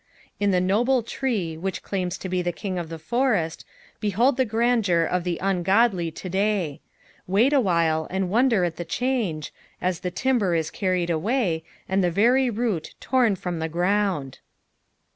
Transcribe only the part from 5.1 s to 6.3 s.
the ungodl; to